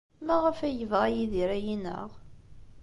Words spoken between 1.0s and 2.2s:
Yidir ad iyi-ineɣ?